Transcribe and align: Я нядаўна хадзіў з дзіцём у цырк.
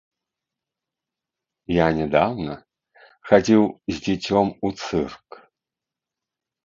Я 1.73 1.87
нядаўна 1.99 2.53
хадзіў 3.33 3.63
з 3.93 4.01
дзіцём 4.09 4.47
у 4.69 4.73
цырк. 4.83 5.41